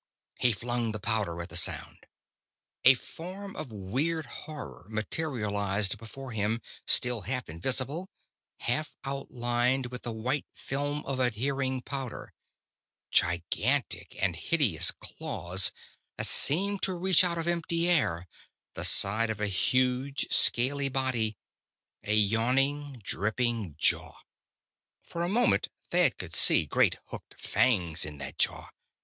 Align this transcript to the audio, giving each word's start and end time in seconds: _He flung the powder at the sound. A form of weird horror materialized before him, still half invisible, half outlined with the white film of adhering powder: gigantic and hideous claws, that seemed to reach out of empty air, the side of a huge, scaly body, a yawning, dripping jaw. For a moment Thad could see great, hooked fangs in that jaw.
_He 0.41 0.51
flung 0.51 0.93
the 0.93 0.99
powder 0.99 1.43
at 1.43 1.49
the 1.49 1.55
sound. 1.55 2.07
A 2.83 2.95
form 2.95 3.55
of 3.55 3.71
weird 3.71 4.25
horror 4.25 4.87
materialized 4.89 5.99
before 5.99 6.31
him, 6.31 6.59
still 6.87 7.21
half 7.21 7.47
invisible, 7.47 8.09
half 8.61 8.95
outlined 9.03 9.91
with 9.91 10.01
the 10.01 10.11
white 10.11 10.47
film 10.55 11.05
of 11.05 11.19
adhering 11.19 11.83
powder: 11.83 12.33
gigantic 13.11 14.17
and 14.19 14.35
hideous 14.35 14.89
claws, 14.89 15.71
that 16.17 16.25
seemed 16.25 16.81
to 16.81 16.95
reach 16.95 17.23
out 17.23 17.37
of 17.37 17.47
empty 17.47 17.87
air, 17.87 18.27
the 18.73 18.83
side 18.83 19.29
of 19.29 19.39
a 19.39 19.45
huge, 19.45 20.25
scaly 20.31 20.89
body, 20.89 21.37
a 22.03 22.15
yawning, 22.15 22.99
dripping 23.03 23.75
jaw. 23.77 24.13
For 25.03 25.21
a 25.21 25.29
moment 25.29 25.67
Thad 25.91 26.17
could 26.17 26.33
see 26.33 26.65
great, 26.65 26.97
hooked 27.09 27.39
fangs 27.39 28.03
in 28.03 28.17
that 28.17 28.39
jaw. 28.39 28.69